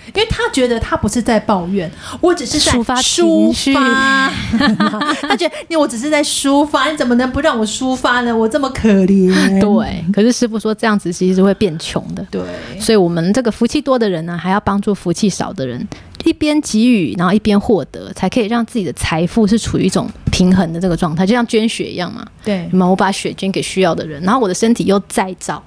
[0.08, 4.30] 因为他觉得他不是在抱怨，我只是在抒发抒发。
[5.22, 8.36] 他觉得你我只是在抒发，你怎么能不让我抒发呢？
[8.36, 9.60] 我这么可怜。
[9.60, 12.26] 对，可是师傅说这样子其实是会变穷的。
[12.30, 12.42] 对，
[12.80, 15.86] 所以我们这个福气多的人呢，还要帮助福气少的人，
[16.24, 22.26] 一边给予，然后一边获得，才可以让自己的财富是处于一种平衡的这个状态，就像捐血一样嘛。
[22.44, 25.62] 对，那么我把血捐给需要的人，然后我的身体又再造。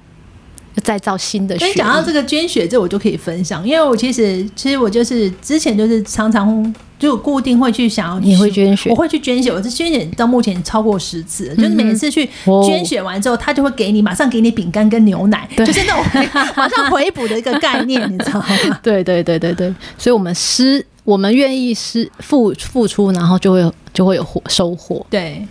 [0.82, 1.64] 再造新的血。
[1.64, 12.28] 跟你讲到这个捐血，这我就可以分享，因为我其实其实我就是之前就是常常就固定会去想要你会捐血，我会去捐血，我是捐血到目前超过十次，嗯、就是每次去
[12.66, 16.04] 捐血完之后，他就会给你马上给你饼干跟牛奶，就是那种
[16.56, 18.46] 马上回补的一个概念，你知道吗？
[18.82, 25.04] 对对对对对，所以我们施，我们愿意施付付出，然后就会有就会有获收获。
[25.10, 25.46] 对。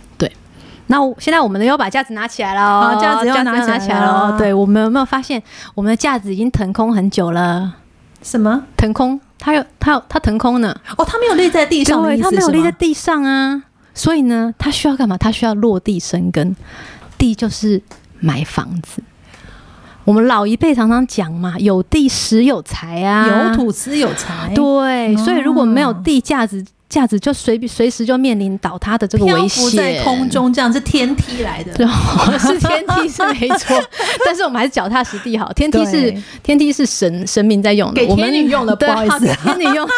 [0.88, 4.36] 那现在我们要把架子拿起来了，哦，架子要拿起来了。
[4.38, 5.42] 对，我们有没有发现，
[5.74, 7.74] 我们的架子已经腾空很久了？
[8.22, 9.20] 什么腾空？
[9.38, 10.74] 它有它有它腾空呢？
[10.96, 13.62] 哦，它没有立在地上，对，它没有立在地上啊。
[13.94, 15.18] 所以呢，它需要干嘛？
[15.18, 16.54] 它需要落地生根。
[17.18, 17.82] 地就是
[18.20, 19.02] 买房子。
[20.04, 24.52] 我们老一辈常常讲嘛，有地时有财啊，有土始有财。
[24.54, 26.64] 对，所以如果没有地，架子。
[26.88, 31.86] 架子就随随时就面临倒塌的这个危险，在空中，这样是天梯来的，对，
[32.38, 33.76] 是天梯是没错，
[34.24, 35.52] 但是我们还是脚踏实地好。
[35.52, 39.88] 天梯是天梯是神神明在用的，给天女用的，不好意思，天女用。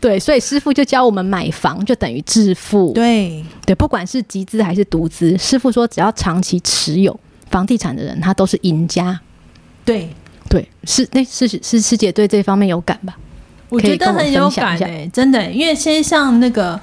[0.00, 7.18] 对，所以师傅就教我们买房就等于致富，对对，不管是集资还是独资，师傅说只要长期持有
[7.50, 9.20] 房地产的人，他都是赢家。
[9.84, 10.10] 对
[10.48, 13.16] 对，是那是是师姐对这方面有感吧？
[13.70, 16.78] 我觉得很有感诶、欸，真的、欸，因为现在像那个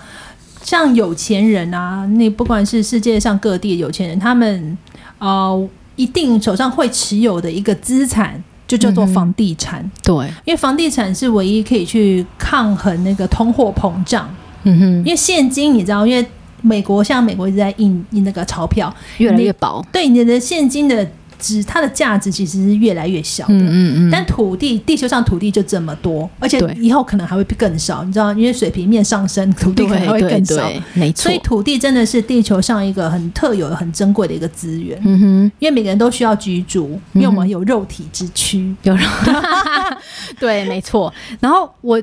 [0.64, 4.78] 像有钱人啊，那不管是世界上各地的有钱人，他们
[5.20, 9.82] 呃一定手上会持有的一个资产，就叫做房地产。
[9.82, 14.34] 嗯、对，因为房地产是唯一可以去抗衡那个通货膨胀。
[14.64, 16.26] 嗯哼，因为现金你知道，因为
[16.62, 19.86] 美国像美国一直在印印那个钞票，越来越薄。
[19.92, 21.06] 对你的现金的。
[21.40, 24.12] 值它的价值其实是越来越小的，嗯嗯嗯。
[24.12, 31.24] 但土地，地球上土地就这么多，而且以后可能还会更少，你知道，因为水平面上升，土地可能会更少，没错。
[31.24, 35.00] 所以土地真的是地球上一个很特有的、很珍贵的一个资源。
[35.04, 39.04] 嗯哼，因为每个人都需要居住，因为我们有肉体之躯， 有肉。
[40.40, 41.14] 对，没错。
[41.40, 42.02] 然后我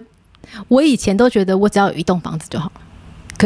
[0.68, 2.70] 我以前都觉得我只要有一栋房子就好。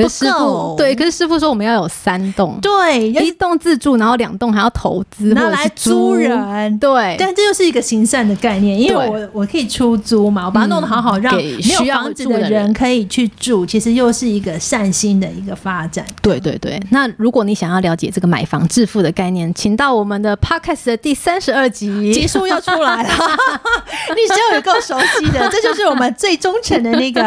[0.02, 7.16] 可是师傅对，可是师傅说我们要有三栋，对，一栋自住，然后两栋还要投资，拿来租人，对。
[7.18, 16.04] 但这就是一个行善的概念，因为我我可以出租嘛，我把它弄得好好，让没有房子的人可以去住，其实又是一个善心的一个发展。
[16.22, 16.80] 对对对。
[16.90, 23.08] 那如果你想要了解这个买房致富的概念，请到我们的 Podcast 的第三十二集，结束要出来了，
[24.14, 27.20] 你只要有够熟悉的，这就是我们最忠诚的那个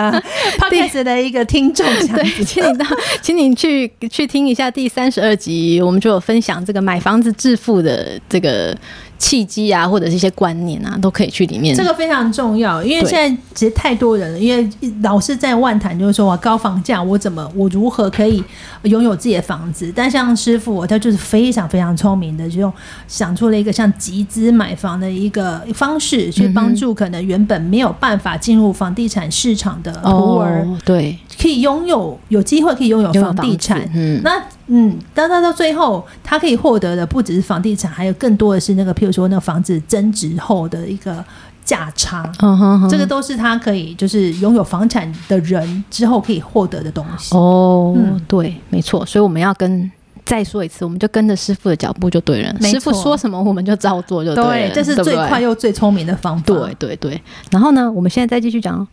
[0.58, 2.44] Podcast 的一个听众，对。
[2.62, 2.86] 请你到，
[3.22, 8.78] 请你去去听一下第三十二集，我们就有分享这个买房子致富的这个。
[9.22, 11.76] 契机啊，或者是一些观念啊，都可以去里面。
[11.76, 14.68] 这个非常重要，因为现在其实太多人了，因为
[15.04, 18.44] 老是在万谈，就是说哇，高房价，我怎么，我如何可以
[18.82, 19.94] 拥有自己的房子？
[19.96, 22.74] 但像师傅，他就是非常非常聪明的，就用
[23.08, 33.88] 想出了一个像集资买房的一个方式，去帮助可能原本没有办法进入房地产市场的徒儿，哦，对，可以拥有有机会可以拥有房地产。
[33.94, 34.42] 嗯，那。
[34.68, 41.24] 嗯，当他到最后，他可以获得的不只是房地产，还有更多的是那个，譬如说那个房子增值后的一个
[41.66, 42.32] 价差。
[42.40, 47.36] 嗯哼，这个都是他可以就是拥有房产的人之后可以获得的东西。
[47.36, 49.06] 哦，嗯、对，没错。
[49.06, 49.92] 所以我们要跟
[50.24, 52.56] 再说一次，我们就跟着师傅的脚步就对了。
[52.62, 54.52] 师傅说什么，我们就照做就对了。
[54.52, 56.44] 对，这是最快又最聪明的方法。
[56.46, 57.22] 对对对。
[57.50, 58.88] 然后呢，我们现在再继续讲，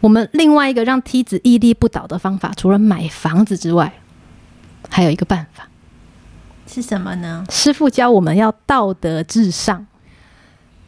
[0.00, 3.92] 我们另外一个让梯子屹立不倒的方法，除了买房子之外。
[4.88, 5.68] 还有一个办法
[6.66, 7.44] 是什么呢？
[7.48, 9.86] 师傅教我们要道德至上，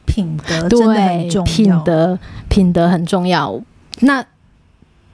[0.07, 1.45] 品德真的很重要。
[1.45, 3.61] 品德品德很重要。
[4.01, 4.25] 那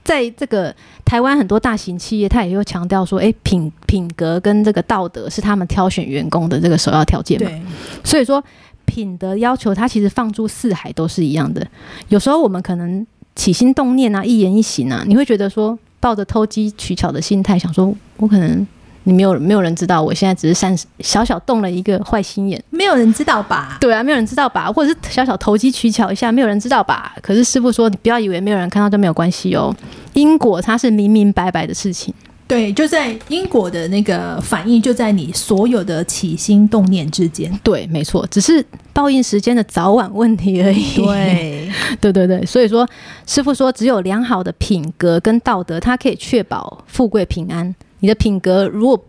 [0.03, 7.61] 在这个台湾很多大型企业，他也会强调说：“哎，品品格跟这个道德是他们挑选员工的这个首要条件嘛。”对，
[8.03, 8.43] 所以说
[8.85, 11.65] 品德要求，它其实放诸四海都是一样的。
[12.09, 18.65] 有时候我们可能起心动念啊，一言一行啊，你会觉得说，抱着偷机取巧的心态，想说我可能。
[19.05, 23.77] 你没有没有人知道，我现在只是善小小动了一个坏心眼，没有人知道吧？
[23.79, 24.71] 对啊，没有人知道吧？
[24.71, 27.15] 或者是小小投机取巧一下，没有人知道吧？
[27.21, 29.73] 可是师傅说，你不要以为没有人看到就没有关系哦，
[30.13, 32.13] 因果它是明明白白的事情。
[32.47, 37.51] 对，就在因果的那个反应，就在你所有的起心动念之间。
[37.63, 40.95] 对，没错，只是报应时间的早晚问题而已。
[40.95, 42.87] 对， 对对对，所以说
[43.25, 47.73] 师傅说，只有良好的品格跟道德，它可以确保富贵平安。
[47.99, 49.05] 你的品格如果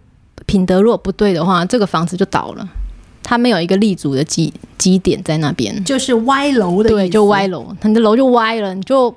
[0.47, 2.69] 品德如果不对的话，这个房子就倒了，
[3.23, 6.89] 它没有一个立足的基基点在那边，就是歪楼的。
[6.91, 9.15] 对，就歪楼，你的楼就歪了，你就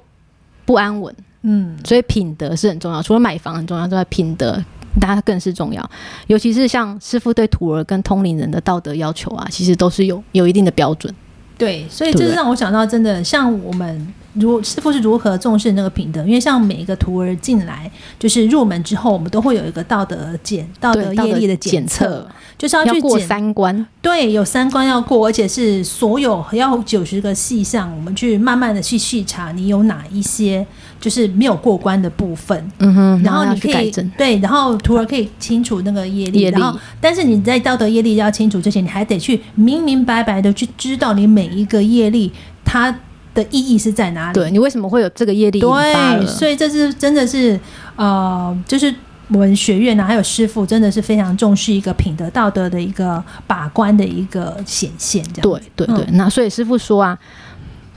[0.65, 1.13] 不安稳。
[1.41, 4.61] 嗯，所以品德是很重要，除了买房很重要之外，品德
[4.99, 5.89] 大家更是重要。
[6.27, 11.13] 尤其是像师傅对徒儿跟通灵人的道德要求啊，其实都是有有一定的标准。
[11.57, 22.27] 对，所以这是让我想到，真的像我们如师傅是如何重视那个品德，因为像每一个徒儿进来，就是入门之后，我们都会有一个道德检、道德业力的检测，
[22.57, 23.85] 就是要去要过三关。
[24.01, 30.65] 对，有三关要过，而且是所有要九十个细项，我们去慢慢的去细查，你有哪一些
[30.99, 32.71] 就是没有过关的部分。
[32.79, 42.31] 嗯哼，然后你可以对，然后徒儿可以清除那个业力，然后但是你在道德业力要清除之前，你还得去明明白白的去知道你每一个业力
[42.63, 42.93] 它
[43.33, 44.33] 的意义是在哪里？
[44.33, 45.59] 对，你为什么会有这个业力？
[45.59, 47.59] 对，所以这是真的是
[47.95, 48.93] 呃，就是
[49.29, 55.23] 我们学院呢，还有师傅真的是非常重视一个品德道德的一个把关的一个显现。
[55.33, 57.17] 这样对对对，嗯、那所以师傅说啊，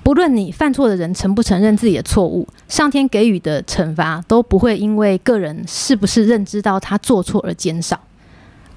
[0.02, 7.98] 不论你犯错的人承不承认自己的错误，上天给予的惩罚都不会因为个人是不是认知到他做错而减少。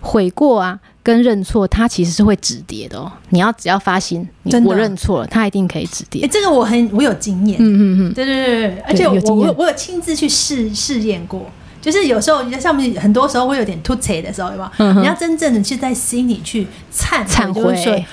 [0.02, 3.12] 悔过啊，跟认错，它其实是会止跌的哦。
[3.30, 4.28] 你要只要发心，
[4.66, 6.26] 我认错了，它一定可以止跌。
[6.26, 11.46] 哎，这个我很我有经验，嗯嗯嗯，对对对，而且我我我有亲自去试试验过，
[11.80, 14.94] 就是有时候像面很多时候会有点突兀的时候，有没有？
[15.02, 18.04] 你要真正的去在心里去忏忏悔，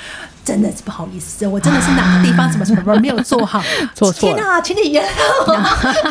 [0.44, 3.62] 真的是不好意思，我真的是哪个地方什么什么没有做好，
[3.96, 5.54] 做错了，天哪，请你原谅我。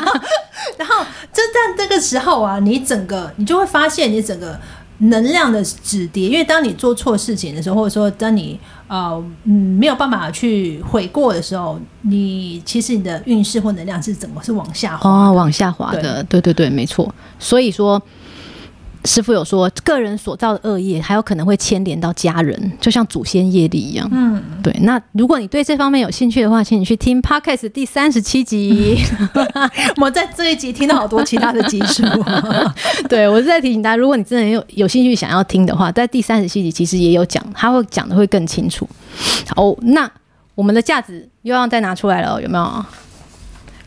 [0.80, 4.60] 然后就在这个时候啊，你整个你就会发现你整个。
[5.02, 17.14] 能量的止跌，因为当你做错事情的时候，或者说当你呃嗯没有办法去悔过的时候，你其实你的运势或能量是怎么是往下滑，往下滑的，对对对，没错。
[17.38, 18.02] 所以说。
[19.04, 24.08] 师傅有说，个人所造的恶业还有可能会牵连到家人，就像祖先业力一样。
[24.12, 24.72] 嗯，对。
[24.82, 29.00] 那如果你对这方面有兴趣的话，请你去听 Podcast 第三十七集。
[29.98, 32.04] 我在这一集听到好多其他的集数。
[33.10, 38.88] 对，我是在提醒大家，如果你真的有有兴趣想要听的话，在第三十七集其实也有讲，他会讲的会更清楚。
[39.56, 40.10] 哦，那
[40.54, 42.86] 我们的架子又要再拿出来了，有没有？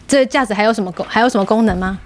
[0.09, 1.07] 这架子还有什么功？
[1.09, 1.99] 还有什么功能吗？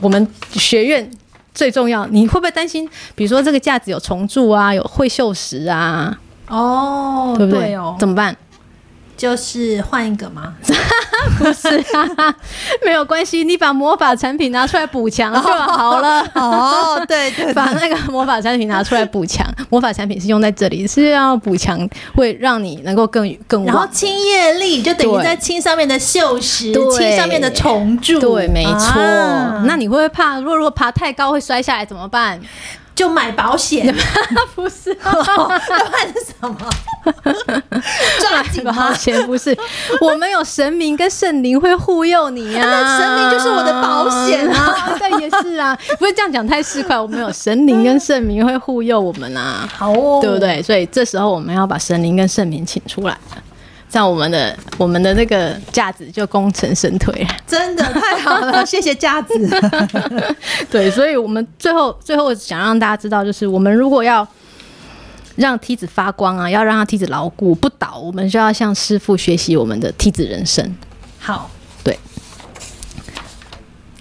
[0.00, 1.10] 我们学院。
[1.58, 2.88] 最重要，你会不会担心？
[3.16, 6.16] 比如说这个架子有虫蛀啊，有会锈蚀啊？
[6.46, 7.60] 哦，对不对？
[7.62, 8.36] 对哦，怎么办？
[9.18, 10.54] 就是换一个吗？
[11.36, 12.34] 不是啊，
[12.84, 16.24] 没有关系，你把魔法产品拿出来补强就好了。
[16.34, 19.44] 哦，对对，把那个魔法产品拿出来补强。
[19.68, 23.64] 魔法产品是用在这里，是要补强，会让你能够更更。
[23.64, 28.20] 然后清叶力就等于在清上面的锈蚀，清上面的虫蛀。
[28.20, 28.94] 对，没错。
[29.64, 30.38] 那你会不会怕？
[30.38, 32.40] 如果如果爬太高会摔下来怎么办？
[32.98, 33.94] 就买保险，
[34.56, 34.96] 不是？
[35.04, 35.60] 那换
[36.12, 36.56] 是什么？
[38.20, 39.56] 抓紧保险不是？
[40.00, 44.90] 我们有神明跟圣灵会护佑你啊，神明就是我的保险啊。
[44.98, 47.00] 对，也是啊，不是这样讲太市侩。
[47.00, 50.60] 我们有神灵跟圣明会护佑我们啊，好哦，对不对？
[50.60, 53.16] 所以这时候我们要把神灵跟圣明请出来。
[53.90, 59.34] 这样我们的我们的那个架子就功成身退了，真的太好了， 谢谢架子。
[60.70, 64.26] 对，所以我们最后最后想让大家知道，就是我们如果要
[65.36, 70.76] 让梯子发光啊，要让它梯子牢固不倒，我们就要向师傅学习我们的梯子人生。
[71.18, 71.50] 好，
[71.82, 71.98] 对。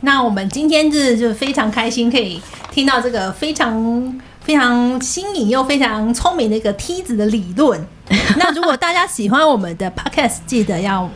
[0.01, 4.19] 那我们今天是就非常开心，可以听到这个非常。
[4.47, 7.85] 非常新颖又非常聪明的一个梯子的理论。
[8.39, 11.09] 那如果大家喜欢我们的 podcast，记得要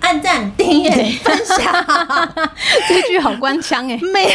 [0.00, 0.90] 按赞、订阅、
[1.22, 1.56] 分享。
[2.88, 4.28] 这句好官腔哎，没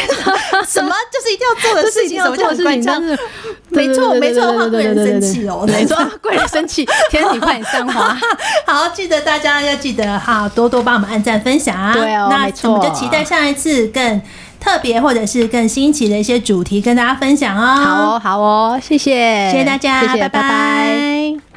[0.66, 2.18] 什么，就是一定要做的事情。
[2.22, 3.02] 什么叫官腔？
[3.68, 5.66] 没错，没错的话，贵人生气哦。
[5.66, 8.18] 没错，贵人生气，天女快点上花。
[8.66, 11.92] 好，记得大家要记得哈，多多帮我们按赞、分享啊。
[11.92, 14.22] 对哦，那我们就期待下一次更。
[14.60, 17.76] 特别或者是更新奇的一些主题跟大家分享哦。
[17.76, 20.40] 好哦，好哦，谢谢，谢谢大家，谢谢，拜拜。
[20.42, 21.47] 拜拜。